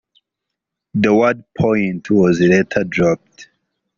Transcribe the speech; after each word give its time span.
The 0.95 1.13
word 1.13 1.43
"Point" 1.55 2.09
was 2.09 2.39
later 2.39 2.83
dropped. 2.85 3.49